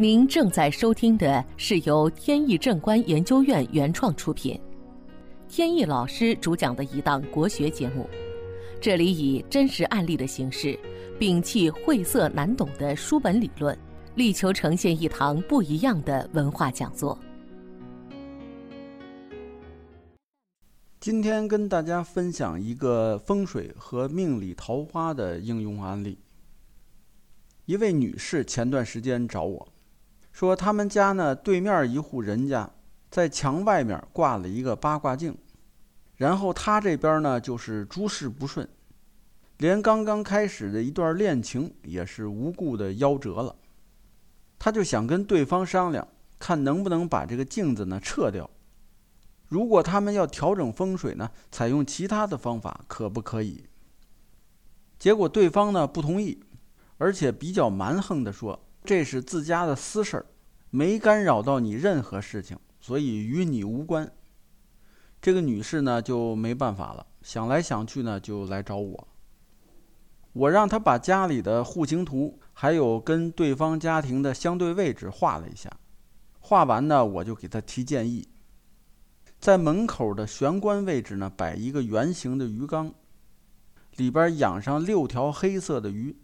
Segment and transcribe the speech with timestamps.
[0.00, 4.58] 您正在收听的是由天意正观研究院原创出品，
[5.46, 8.08] 天意老师主讲的一档国学节目。
[8.80, 10.74] 这里以真实案例的形式，
[11.18, 13.78] 摒弃晦涩难懂的书本理论，
[14.14, 17.18] 力求呈现一堂不一样的文化讲座。
[20.98, 26.18] 今天跟大家分享一个风水和命理桃花的应用案例。
[27.66, 29.68] 一位女士前段时间找我。
[30.32, 32.70] 说他们家呢，对面一户人家
[33.10, 35.36] 在墙外面挂了一个八卦镜，
[36.16, 38.68] 然后他这边呢就是诸事不顺，
[39.58, 43.56] 连刚刚开始的一段恋情也是无故的夭折了。
[44.58, 46.06] 他就想跟对方商量，
[46.38, 48.48] 看能不能把这个镜子呢撤掉。
[49.48, 53.64] 如果他们要调整风水呢，采用其他的方法，可不可以？
[54.98, 56.40] 结果对方呢不同意，
[56.98, 58.60] 而且比较蛮横的说。
[58.84, 60.26] 这是自家的私事儿，
[60.70, 64.10] 没干扰到你任何事情，所以与你无关。
[65.20, 69.08] 这个女士呢就没办法了，想来想去呢就来找我。
[70.32, 75.70] 我让她把家里的户型图，还有跟对方家庭的相对位置画了一下。
[76.38, 78.28] 画完呢，我就给她提建议，
[79.38, 82.94] 在门口的玄关位置呢摆一个圆形的鱼缸，
[83.96, 86.16] 里边养上六条黑色的鱼。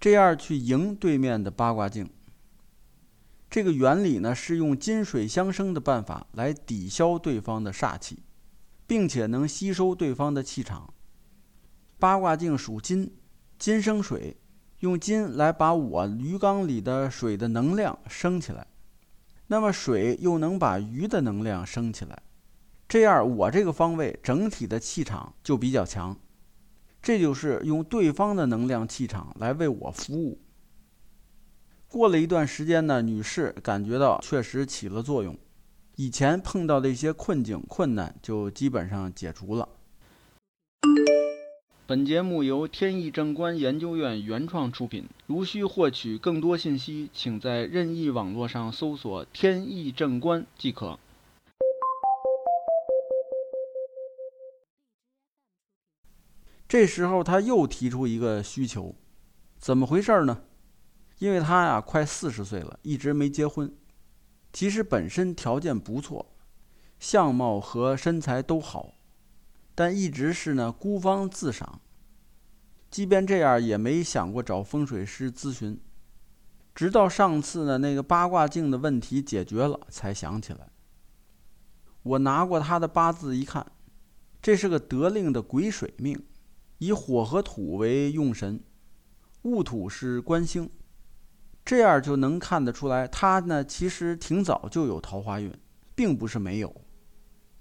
[0.00, 2.08] 这样去迎对面的八卦镜。
[3.50, 8.22] 这个原理呢，是用金水相生的办法来抵消对方的煞气，
[8.86, 10.94] 并且能吸收对方的气场。
[11.98, 13.12] 八卦镜属金，
[13.58, 14.38] 金生水，
[14.78, 18.66] 用金来把我鱼缸里的水的能量升起来，
[19.48, 22.22] 那么水又能把鱼的能量升起来，
[22.88, 26.16] 这样我这个方位整体的气场就比较强。
[27.02, 30.38] 这就是用对方的能量气场来为我服务。
[31.88, 35.36] 过了一段时间呢，女士感觉到确实起了作用，
[35.96, 39.68] 以前碰到的一些困境困难就基本上解除了。
[41.86, 51.00] 本节目由天意正观研究院原创出品，如需获取更多信息，请在任意网络上搜索“天意正观”即可。
[56.70, 58.94] 这时候他又提出一个需求，
[59.58, 60.44] 怎么回事呢？
[61.18, 63.74] 因为他呀快四十岁了，一直没结婚。
[64.52, 66.32] 其实本身条件不错，
[67.00, 68.94] 相貌和身材都好，
[69.74, 71.80] 但一直是呢孤芳自赏。
[72.88, 75.76] 即便这样，也没想过找风水师咨询。
[76.72, 80.68] 直到上次呢那个八卦镜的问题解决了，才想起来。
[82.04, 83.66] 我拿过他的八字一看，
[84.40, 86.16] 这是个得令的癸水命。
[86.80, 88.58] 以火和土为用神，
[89.42, 90.70] 戊土是官星，
[91.62, 95.52] 这样就能看得出来，他呢其实挺早就有桃花运，
[95.94, 96.74] 并不是没有。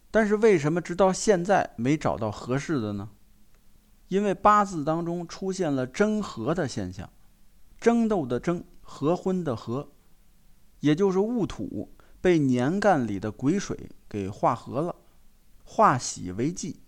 [0.09, 3.09] 但是为什么直到现在没找到合适的呢？
[4.07, 7.11] 因为八字当中出现了争合的现象，
[7.77, 9.91] 争斗的争，合婚的合，
[10.79, 14.95] 也就是戊土被年干里的癸水给化合了，
[15.65, 16.79] 化喜为忌，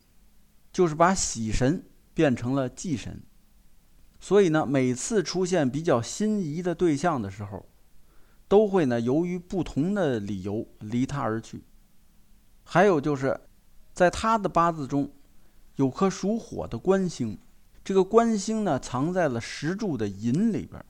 [0.71, 1.83] 就是把喜神。
[2.13, 3.21] 变成了忌神，
[4.19, 7.67] 所以呢，每次出现比较心仪的对象的时候，
[8.47, 11.63] 都会呢由于不同的理由离他而去。
[12.63, 13.39] 还有就是，
[13.93, 15.11] 在他的八字中，
[15.75, 17.37] 有颗属火的官星，
[17.83, 20.83] 这个官星呢藏在了石柱的寅里边，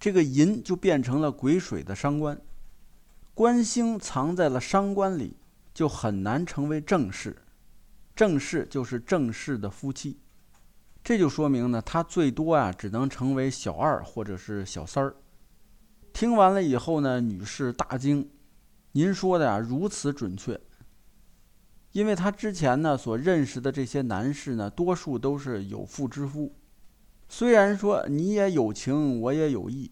[0.00, 2.40] 这个寅就变成了癸水的伤官，
[3.34, 5.36] 官星藏在了伤官里，
[5.74, 7.36] 就很难成为正室，
[8.16, 10.18] 正室就是正室的夫妻。
[11.04, 15.16] 这就说明呢，他最多啊，只能成为小二或者是小三儿。
[16.12, 18.30] 听完了以后呢，女士大惊
[18.92, 20.60] ：“您说的呀，如此准确。”
[21.90, 26.54] 因为她之前呢所认识的这些男士呢，多数都是有妇之夫。
[27.28, 29.90] 虽然说你也有情，我也有意，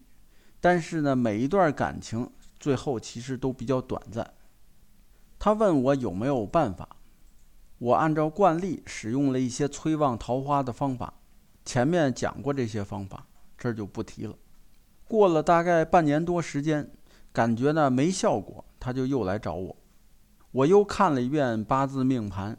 [0.59, 4.33] 但是呢，每一段感情最后其实都比较短暂。
[5.37, 6.87] 他问我有没有办法。
[7.81, 11.11] 我按照惯例使用了一些催旺桃花的方法，
[11.65, 13.25] 前面讲过这些方法，
[13.57, 14.37] 这儿就不提了。
[15.07, 16.91] 过了大概半年多时间，
[17.33, 19.75] 感觉呢没效果，他就又来找我。
[20.51, 22.55] 我又看了一遍八字命盘，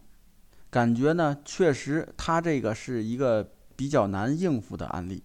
[0.68, 5.22] 感觉呢确实他这个是一个比较难应付的案例。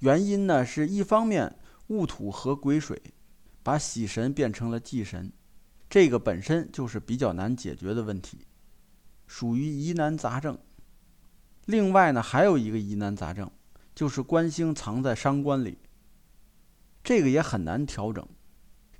[0.00, 1.56] 原因呢是一方面
[1.86, 3.00] 戊土和癸水，
[3.62, 5.32] 把喜神变成了忌神，
[5.88, 8.40] 这个本身就是比较难解决的问题。
[9.34, 10.58] 属于疑难杂症。
[11.64, 13.50] 另外呢，还有一个疑难杂症，
[13.94, 15.78] 就是官星藏在伤官里。
[17.02, 18.28] 这个也很难调整，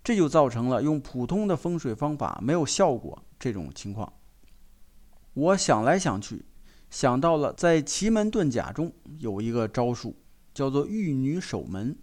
[0.03, 4.11] 这就造成了用普通的风水方法没有效果这种情况。
[5.35, 6.47] 我想来想去，
[6.89, 10.17] 想到了在奇门遁甲中有一个招数，
[10.55, 11.95] 叫做玉女守门。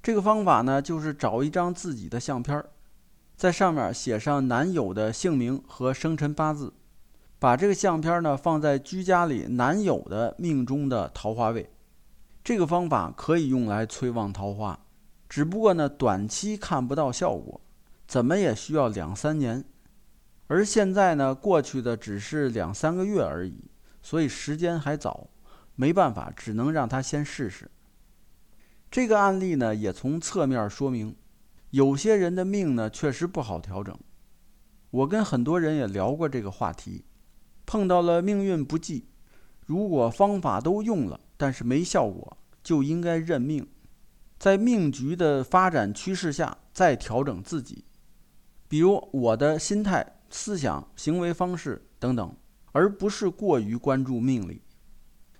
[0.00, 2.64] 这个方法呢，就是找一张自己的相片
[3.34, 6.72] 在上面写上男友的姓名和生辰八字，
[7.40, 11.68] 把这个相片呢放在居家里男友的命中的桃花位。
[12.44, 14.78] 这个方法可以用来催旺桃花，
[15.26, 17.58] 只不过呢短期看不到效果，
[18.06, 19.64] 怎么也需要两三年。
[20.48, 23.70] 而现在呢，过去的只是两三个月而已，
[24.02, 25.28] 所以时间还早，
[25.76, 27.70] 没办法，只能让他先试试。
[28.90, 31.16] 这个案例呢，也从侧面说明，
[31.70, 33.96] 有些人的命呢确实不好调整。
[34.90, 37.04] 我跟很多人也聊过这个话题，
[37.70, 39.06] 碰到了命运不济，
[39.64, 43.64] 如果方法都用了，但是没效果，就应该认命，
[44.40, 47.84] 在命局的发展趋势下再调整自己，
[48.66, 50.04] 比如我的心态。
[50.32, 52.36] 思想、行为方式等等，
[52.72, 54.62] 而不是过于关注命理。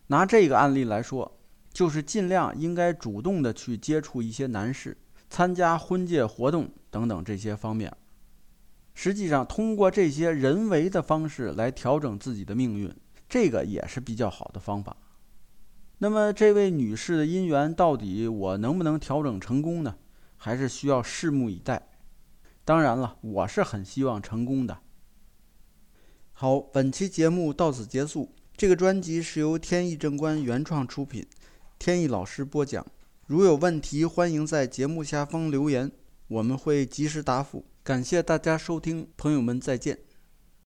[0.09, 1.41] 拿这个案例来说，
[1.73, 4.97] 就是尽量应该主动的去接触一些男士，
[5.29, 7.93] 参加婚介活动等等这些方面。
[8.95, 12.95] 实际上，通过这些人为的方式来调整自己的命运，
[13.29, 14.97] 这个也是比较好的方法。
[15.99, 19.97] 那么，这位女士的姻缘到底我能不能调整成功呢？
[20.37, 21.89] 还是需要拭目以待。
[22.65, 24.79] 当然了，我是很希望成功的。
[26.33, 28.35] 好，本期节目到此结束。
[28.57, 31.27] 这个专辑是由天意正观原创出品，
[31.79, 32.87] 天意老师播讲。
[33.27, 35.93] 如有问题，欢迎在节目下方留言，
[36.29, 37.65] 我们会及时答复。
[37.83, 40.10] 感谢大家收听，朋友们再见。